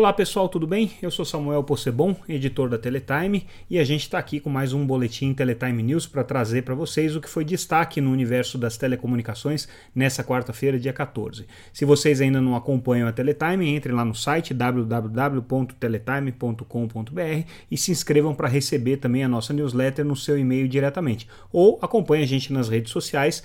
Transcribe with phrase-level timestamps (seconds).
[0.00, 0.92] Olá pessoal, tudo bem?
[1.02, 4.86] Eu sou Samuel Possebon, editor da Teletime, e a gente está aqui com mais um
[4.86, 9.68] boletim Teletime News para trazer para vocês o que foi destaque no universo das telecomunicações
[9.94, 11.44] nessa quarta-feira, dia 14.
[11.70, 18.34] Se vocês ainda não acompanham a Teletime, entre lá no site www.teletime.com.br e se inscrevam
[18.34, 21.28] para receber também a nossa newsletter no seu e-mail diretamente.
[21.52, 23.42] Ou acompanhe a gente nas redes sociais,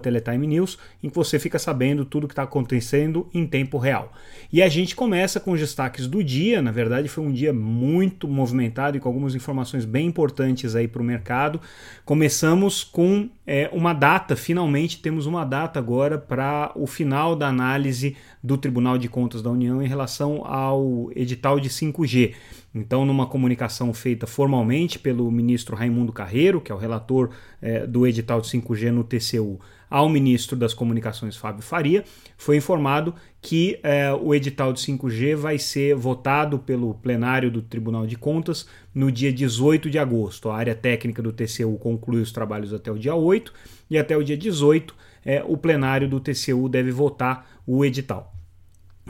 [0.00, 4.12] Teletime News, em que você fica sabendo tudo o que está acontecendo em tempo real.
[4.52, 6.60] E a gente começa com os destaques do dia.
[6.60, 11.00] Na verdade, foi um dia muito movimentado e com algumas informações bem importantes aí para
[11.00, 11.60] o mercado.
[12.04, 18.16] Começamos com é, uma data, finalmente temos uma data agora para o final da análise
[18.42, 22.34] do Tribunal de Contas da União em relação ao edital de 5G.
[22.74, 27.30] Então, numa comunicação feita formalmente pelo ministro Raimundo Carreiro, que é o relator
[27.62, 29.58] é, do edital de 5G no TCU,
[29.90, 32.04] ao ministro das Comunicações, Fábio Faria,
[32.36, 38.06] foi informado que é, o edital de 5G vai ser votado pelo plenário do Tribunal
[38.06, 40.50] de Contas no dia 18 de agosto.
[40.50, 43.52] A área técnica do TCU conclui os trabalhos até o dia 8
[43.88, 48.34] e até o dia 18 é, o plenário do TCU deve votar o edital.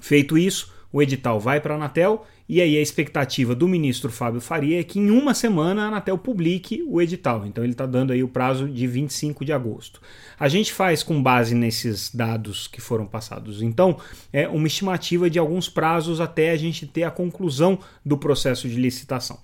[0.01, 4.41] Feito isso, o edital vai para a Anatel e aí a expectativa do ministro Fábio
[4.41, 7.45] Faria é que em uma semana a Anatel publique o edital.
[7.45, 10.01] Então ele está dando aí o prazo de 25 de agosto.
[10.41, 13.61] A gente faz com base nesses dados que foram passados.
[13.61, 13.99] Então
[14.33, 18.77] é uma estimativa de alguns prazos até a gente ter a conclusão do processo de
[18.77, 19.39] licitação.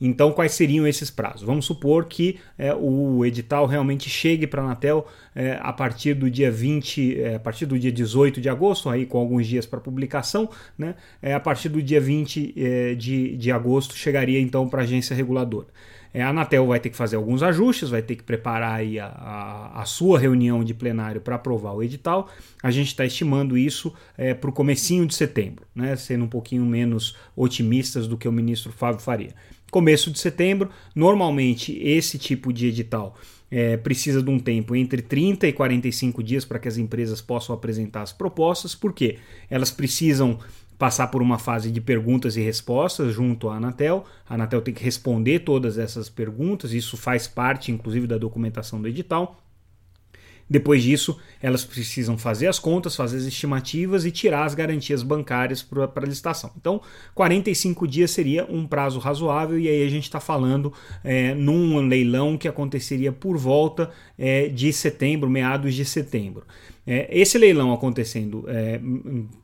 [0.00, 1.42] Então, quais seriam esses prazos?
[1.42, 6.30] Vamos supor que é, o edital realmente chegue para a Anatel é, a partir do
[6.30, 9.78] dia 20, é, a partir do dia 18 de agosto, aí com alguns dias para
[9.78, 10.48] publicação,
[10.78, 10.94] né?
[11.20, 15.14] É, a partir do dia 20 é, de, de agosto chegaria então para a agência
[15.14, 15.66] reguladora.
[16.12, 19.82] É, a Anatel vai ter que fazer alguns ajustes, vai ter que preparar a, a,
[19.82, 22.28] a sua reunião de plenário para aprovar o edital.
[22.62, 23.94] A gente está estimando isso
[24.40, 25.94] para o comecinho de setembro, né?
[25.94, 29.34] sendo um pouquinho menos otimistas do que o ministro Fábio Faria
[29.70, 30.70] começo de setembro.
[30.94, 33.16] Normalmente, esse tipo de edital
[33.50, 37.54] é, precisa de um tempo entre 30 e 45 dias para que as empresas possam
[37.54, 40.38] apresentar as propostas, porque elas precisam
[40.78, 44.04] passar por uma fase de perguntas e respostas junto à Anatel.
[44.26, 48.88] A Anatel tem que responder todas essas perguntas, isso faz parte, inclusive, da documentação do
[48.88, 49.42] edital.
[50.50, 55.62] Depois disso, elas precisam fazer as contas, fazer as estimativas e tirar as garantias bancárias
[55.62, 56.50] para a licitação.
[56.60, 56.80] Então,
[57.14, 60.72] 45 dias seria um prazo razoável, e aí a gente está falando
[61.04, 66.44] é, num leilão que aconteceria por volta é, de setembro, meados de setembro.
[66.84, 68.80] É, esse leilão acontecendo é,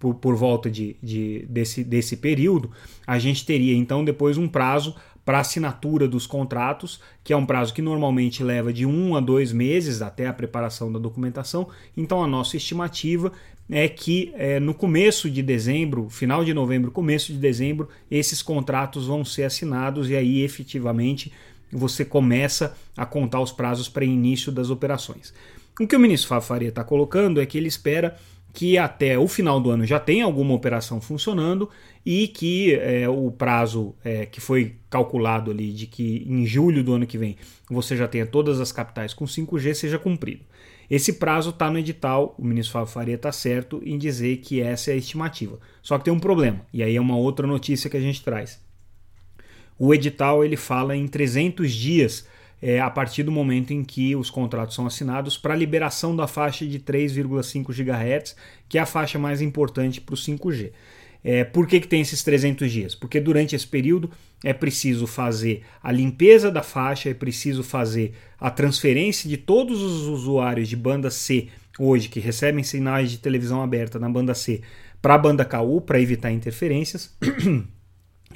[0.01, 2.73] por, por, volta de, de, desse, desse período,
[3.07, 4.97] a gente teria então depois um prazo
[5.27, 9.53] para assinatura dos contratos, que é um prazo que normalmente leva de um a dois
[9.53, 11.69] meses até a preparação da documentação.
[11.97, 13.33] Então, a nossa estimativa
[13.69, 19.09] é que é, no começo de dezembro, final de novembro, começo de dezembro, esses contratos
[19.09, 21.33] vão ser assinados e aí efetivamente
[21.73, 25.35] você começa a contar os prazos para início das operações.
[25.81, 28.17] O que o ministro Faria está colocando é que ele espera
[28.57, 31.69] que até o final do ano já tenha alguma operação funcionando
[32.07, 36.95] e que é, o prazo é, que foi calculado ali de que em julho do
[36.95, 37.37] ano que vem
[37.69, 40.43] você já tenha todas as capitais com 5G seja cumprido.
[40.89, 44.91] Esse prazo está no edital, o ministro Fábio Faria está certo em dizer que essa
[44.91, 45.59] é a estimativa.
[45.83, 48.59] Só que tem um problema, e aí é uma outra notícia que a gente traz.
[49.79, 52.27] O edital ele fala em 300 dias
[52.61, 56.67] é, a partir do momento em que os contratos são assinados para liberação da faixa
[56.67, 58.37] de 3,5 GHz,
[58.69, 60.73] que é a faixa mais importante para o 5G.
[61.23, 62.95] É, por que, que tem esses 300 dias?
[62.95, 64.11] Porque durante esse período
[64.45, 70.03] é preciso fazer a limpeza da faixa, é preciso fazer a transferência de todos os
[70.07, 74.61] usuários de banda C hoje que recebem sinais de televisão aberta na banda C
[75.03, 77.17] para a banda KU para evitar interferências.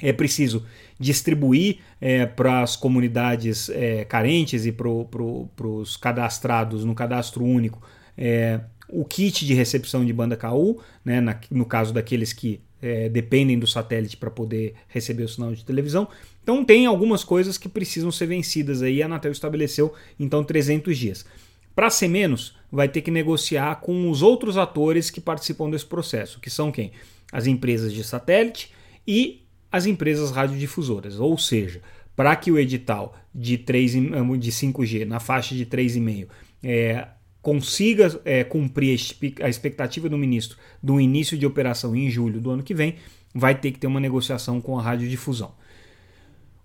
[0.01, 0.65] é preciso
[0.99, 7.81] distribuir é, para as comunidades é, carentes e para pro, os cadastrados no cadastro único
[8.17, 8.59] é,
[8.91, 13.57] o kit de recepção de banda KU, né, na, no caso daqueles que é, dependem
[13.57, 16.07] do satélite para poder receber o sinal de televisão.
[16.43, 19.01] Então tem algumas coisas que precisam ser vencidas aí.
[19.01, 21.25] A Anatel estabeleceu então 300 dias.
[21.75, 26.39] Para ser menos, vai ter que negociar com os outros atores que participam desse processo,
[26.39, 26.91] que são quem?
[27.31, 28.71] As empresas de satélite
[29.07, 31.19] e as empresas radiodifusoras.
[31.19, 31.81] Ou seja,
[32.15, 36.27] para que o edital de, 3, de 5G na faixa de 3,5
[36.63, 37.07] é,
[37.41, 38.99] consiga é, cumprir
[39.41, 42.95] a expectativa do ministro do início de operação em julho do ano que vem,
[43.33, 45.53] vai ter que ter uma negociação com a radiodifusão.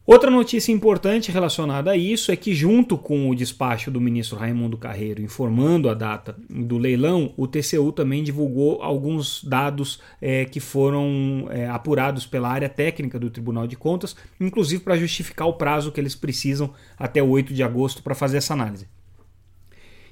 [0.07, 4.79] Outra notícia importante relacionada a isso é que, junto com o despacho do ministro Raimundo
[4.79, 11.49] Carreiro informando a data do leilão, o TCU também divulgou alguns dados é, que foram
[11.51, 16.01] é, apurados pela área técnica do Tribunal de Contas, inclusive para justificar o prazo que
[16.01, 18.87] eles precisam até 8 de agosto para fazer essa análise.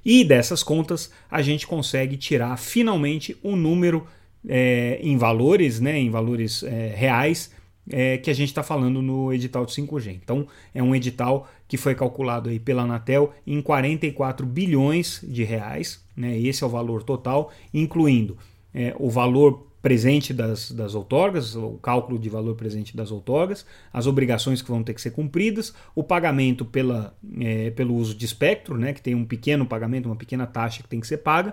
[0.04, 4.08] E dessas contas a gente consegue tirar finalmente um número
[4.46, 7.52] é, em valores, né, em valores é, reais
[7.90, 10.18] é, que a gente está falando no edital de 5G.
[10.22, 16.04] Então, é um edital que foi calculado aí pela Anatel em 44 bilhões de reais,
[16.16, 16.38] né?
[16.38, 18.36] esse é o valor total, incluindo
[18.72, 24.06] é, o valor presente das, das outorgas, o cálculo de valor presente das outorgas, as
[24.06, 28.78] obrigações que vão ter que ser cumpridas, o pagamento pela, é, pelo uso de espectro,
[28.78, 31.52] né, que tem um pequeno pagamento, uma pequena taxa que tem que ser paga,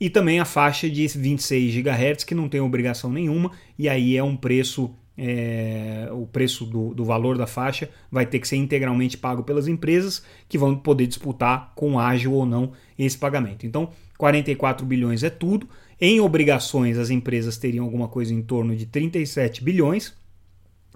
[0.00, 4.24] e também a faixa de 26 GHz, que não tem obrigação nenhuma, e aí é
[4.24, 9.18] um preço é, o preço do, do, valor da faixa vai ter que ser integralmente
[9.18, 13.66] pago pelas empresas que vão poder disputar com ágil ou não esse pagamento.
[13.66, 15.68] Então, 44 bilhões é tudo.
[16.00, 20.14] Em obrigações, as empresas teriam alguma coisa em torno de 37 bilhões.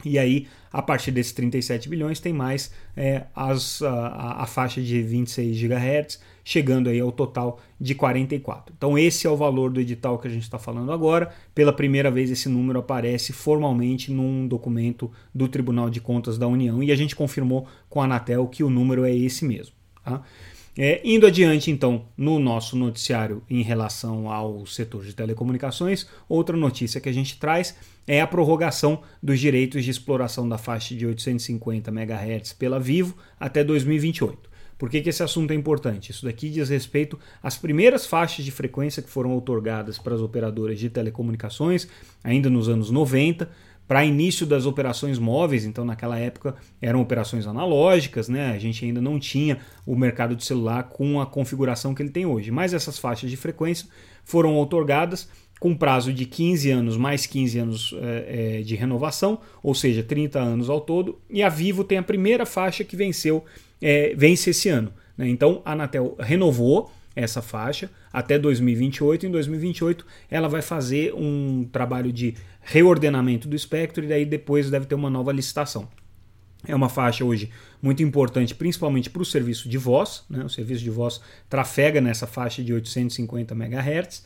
[0.05, 5.03] E aí, a partir desses 37 bilhões, tem mais é, as, a, a, faixa de
[5.03, 8.75] 26 GHz, chegando aí ao total de 44.
[8.77, 11.33] Então, esse é o valor do edital que a gente está falando agora.
[11.55, 16.83] Pela primeira vez, esse número aparece formalmente num documento do Tribunal de Contas da União
[16.83, 19.75] e a gente confirmou com a Anatel que o número é esse mesmo.
[20.05, 20.23] Tá?
[20.77, 27.01] É, indo adiante, então, no nosso noticiário em relação ao setor de telecomunicações, outra notícia
[27.01, 31.91] que a gente traz é a prorrogação dos direitos de exploração da faixa de 850
[31.91, 34.52] MHz pela Vivo até 2028.
[34.83, 36.11] Por que, que esse assunto é importante?
[36.11, 40.77] Isso daqui diz respeito às primeiras faixas de frequência que foram otorgadas para as operadoras
[40.77, 41.87] de telecomunicações,
[42.25, 43.49] ainda nos anos 90
[43.87, 48.51] para início das operações móveis, então naquela época eram operações analógicas, né?
[48.51, 52.27] A gente ainda não tinha o mercado de celular com a configuração que ele tem
[52.27, 52.51] hoje.
[52.51, 53.87] Mas essas faixas de frequência
[54.25, 55.29] foram otorgadas
[55.63, 60.37] com prazo de 15 anos mais 15 anos é, é, de renovação, ou seja, 30
[60.41, 63.45] anos ao todo, e a Vivo tem a primeira faixa que venceu,
[63.81, 64.93] é, vence esse ano.
[65.17, 65.29] Né?
[65.29, 69.27] Então a Anatel renovou essa faixa até 2028.
[69.27, 74.87] Em 2028, ela vai fazer um trabalho de reordenamento do espectro e daí depois deve
[74.87, 75.89] ter uma nova licitação.
[76.67, 77.51] É uma faixa hoje
[77.81, 80.25] muito importante, principalmente para o serviço de voz.
[80.29, 80.43] Né?
[80.45, 84.25] O serviço de voz trafega nessa faixa de 850 MHz.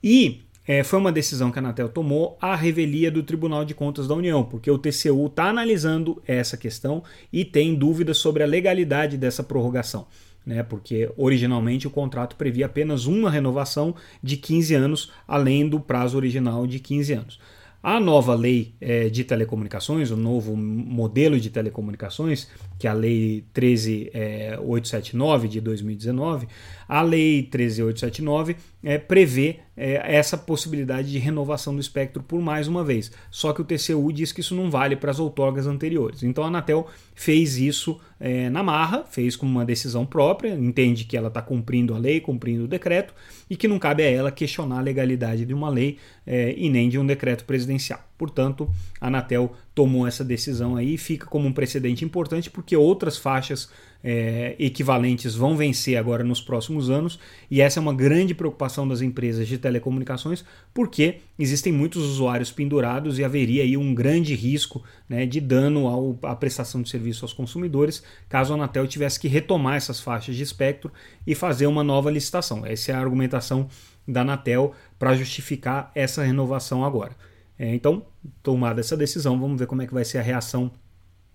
[0.00, 4.08] E é, foi uma decisão que a Anatel tomou à revelia do Tribunal de Contas
[4.08, 7.02] da União, porque o TCU está analisando essa questão
[7.32, 10.06] e tem dúvidas sobre a legalidade dessa prorrogação
[10.46, 16.16] né, porque originalmente o contrato previa apenas uma renovação de 15 anos, além do prazo
[16.16, 17.40] original de 15 anos.
[17.82, 22.48] A nova lei é, de telecomunicações, o novo modelo de telecomunicações,
[22.78, 26.48] que é a Lei 13879 é, de 2019,
[26.88, 32.82] a Lei 13879 é, prevê é, essa possibilidade de renovação do espectro por mais uma
[32.82, 33.10] vez.
[33.30, 36.22] Só que o TCU diz que isso não vale para as outorgas anteriores.
[36.22, 41.16] Então a Anatel fez isso é, na marra, fez como uma decisão própria, entende que
[41.16, 43.14] ela está cumprindo a lei, cumprindo o decreto
[43.50, 46.88] e que não cabe a ela questionar a legalidade de uma lei é, e nem
[46.88, 48.05] de um decreto presidencial.
[48.18, 48.70] Portanto,
[49.00, 53.68] a Anatel tomou essa decisão aí e fica como um precedente importante porque outras faixas
[54.02, 57.18] é, equivalentes vão vencer agora nos próximos anos,
[57.50, 63.18] e essa é uma grande preocupação das empresas de telecomunicações, porque existem muitos usuários pendurados
[63.18, 67.32] e haveria aí um grande risco né, de dano ao, à prestação de serviço aos
[67.32, 70.92] consumidores, caso a Anatel tivesse que retomar essas faixas de espectro
[71.26, 72.64] e fazer uma nova licitação.
[72.64, 73.68] Essa é a argumentação
[74.06, 77.16] da Anatel para justificar essa renovação agora.
[77.58, 78.02] É, então,
[78.42, 80.70] tomada essa decisão, vamos ver como é que vai ser a reação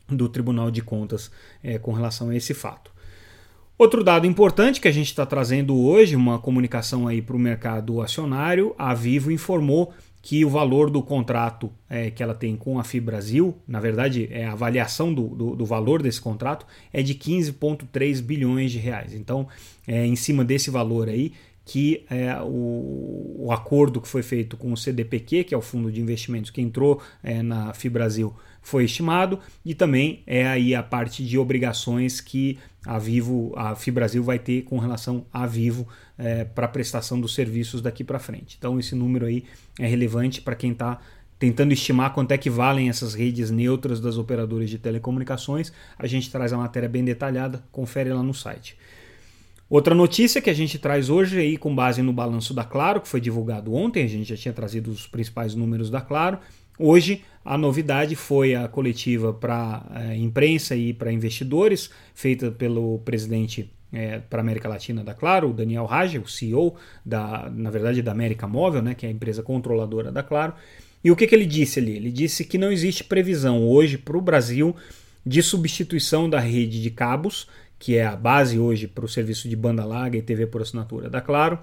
[0.08, 1.32] do Tribunal de Contas
[1.64, 2.92] é, com relação a esse fato.
[3.78, 8.00] Outro dado importante que a gente está trazendo hoje, uma comunicação aí para o mercado
[8.00, 12.84] acionário, a Vivo informou que o valor do contrato é, que ela tem com a
[12.84, 18.22] FIBrasil, na verdade, é a avaliação do, do, do valor desse contrato é de 15,3
[18.22, 19.16] bilhões de reais.
[19.16, 19.48] Então,
[19.88, 21.34] é, em cima desse valor aí,
[21.66, 25.92] que é, o, o, acordo que foi feito com o CDPQ, que é o fundo
[25.92, 31.26] de investimentos que entrou é, na FIBrasil, foi estimado, e também é aí a parte
[31.26, 35.88] de obrigações que a Vivo, a FIBrasil vai ter com relação à Vivo
[36.18, 38.56] é, para a prestação dos serviços daqui para frente.
[38.58, 39.44] Então esse número aí
[39.80, 41.00] é relevante para quem está
[41.38, 45.74] tentando estimar quanto é que valem essas redes neutras das operadoras de telecomunicações.
[45.98, 48.78] A gente traz a matéria bem detalhada, confere lá no site.
[49.72, 53.08] Outra notícia que a gente traz hoje aí com base no balanço da Claro, que
[53.08, 56.40] foi divulgado ontem, a gente já tinha trazido os principais números da Claro.
[56.78, 63.72] Hoje a novidade foi a coletiva para a imprensa e para investidores, feita pelo presidente
[63.94, 66.76] é, para a América Latina da Claro, o Daniel Rage, o CEO
[67.06, 70.54] da, na verdade, da América Móvel, né, que é a empresa controladora da Claro.
[71.02, 71.96] E o que, que ele disse ali?
[71.96, 74.76] Ele disse que não existe previsão hoje para o Brasil
[75.26, 77.48] de substituição da rede de cabos,
[77.82, 81.10] que é a base hoje para o serviço de banda larga e TV por assinatura
[81.10, 81.58] da Claro,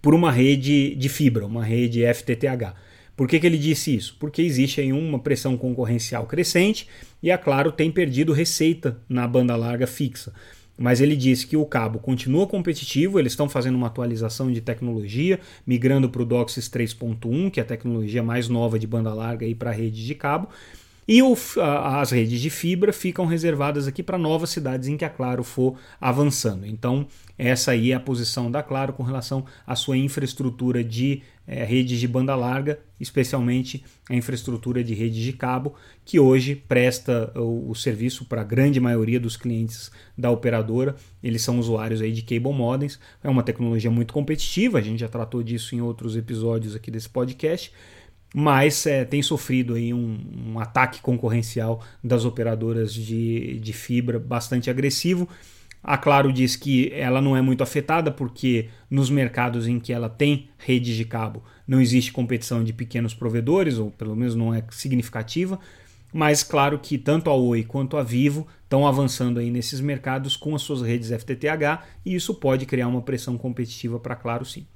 [0.00, 2.72] por uma rede de fibra, uma rede FTTH.
[3.16, 4.16] Por que, que ele disse isso?
[4.20, 6.86] Porque existe aí uma pressão concorrencial crescente
[7.20, 10.32] e a Claro tem perdido receita na banda larga fixa
[10.78, 15.38] mas ele disse que o cabo continua competitivo, eles estão fazendo uma atualização de tecnologia,
[15.66, 19.70] migrando para o DOCSIS 3.1, que é a tecnologia mais nova de banda larga para
[19.70, 20.48] a rede de cabo,
[21.06, 25.10] e o, as redes de fibra ficam reservadas aqui para novas cidades em que a
[25.10, 26.64] Claro for avançando.
[26.64, 27.06] Então,
[27.36, 31.98] essa aí é a posição da Claro com relação à sua infraestrutura de é, redes
[31.98, 37.74] de banda larga, especialmente a infraestrutura de redes de cabo, que hoje presta o, o
[37.74, 40.94] serviço para a grande maioria dos clientes da operadora.
[41.20, 43.00] Eles são usuários aí de cable modems.
[43.24, 47.08] É uma tecnologia muito competitiva, a gente já tratou disso em outros episódios aqui desse
[47.08, 47.72] podcast
[48.34, 54.70] mas é, tem sofrido aí um, um, ataque concorrencial das operadoras de, de fibra bastante
[54.70, 55.28] agressivo.
[55.82, 60.08] A Claro diz que ela não é muito afetada porque nos mercados em que ela
[60.08, 64.64] tem redes de cabo não existe competição de pequenos provedores, ou pelo menos não é
[64.70, 65.58] significativa.
[66.12, 70.54] Mas claro que tanto a Oi quanto a Vivo estão avançando aí nesses mercados com
[70.54, 74.66] as suas redes FTTH e isso pode criar uma pressão competitiva para Claro sim.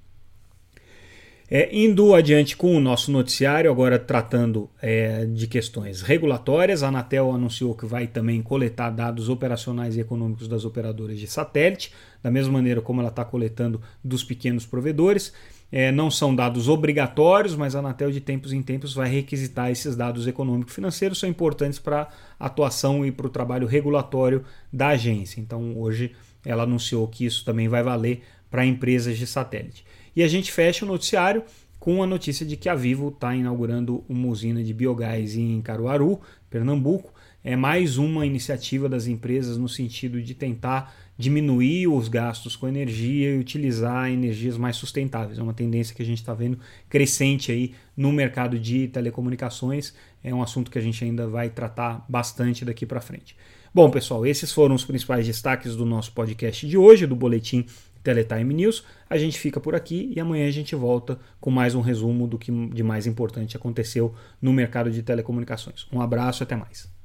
[1.49, 7.31] É, indo adiante com o nosso noticiário, agora tratando é, de questões regulatórias, a Anatel
[7.31, 12.55] anunciou que vai também coletar dados operacionais e econômicos das operadoras de satélite, da mesma
[12.55, 15.33] maneira como ela está coletando dos pequenos provedores.
[15.71, 19.95] É, não são dados obrigatórios, mas a Anatel de tempos em tempos vai requisitar esses
[19.95, 22.09] dados econômico-financeiros, são importantes para
[22.41, 25.41] a atuação e para o trabalho regulatório da agência.
[25.41, 26.11] Então hoje
[26.45, 29.85] ela anunciou que isso também vai valer para empresas de satélite.
[30.17, 31.45] E a gente fecha o noticiário
[31.79, 36.19] com a notícia de que a Vivo está inaugurando uma usina de biogás em Caruaru,
[36.49, 37.13] Pernambuco.
[37.45, 43.35] É mais uma iniciativa das empresas no sentido de tentar diminuir os gastos com energia
[43.35, 45.39] e utilizar energias mais sustentáveis.
[45.39, 46.59] É uma tendência que a gente está vendo
[46.89, 49.95] crescente aí no mercado de telecomunicações.
[50.25, 53.37] É um assunto que a gente ainda vai tratar bastante daqui para frente.
[53.73, 57.67] Bom, pessoal, esses foram os principais destaques do nosso podcast de hoje, do Boletim
[58.07, 58.85] Teletime News.
[59.11, 62.39] A gente fica por aqui e amanhã a gente volta com mais um resumo do
[62.39, 65.89] que de mais importante aconteceu no mercado de telecomunicações.
[65.93, 66.96] Um abraço e até mais.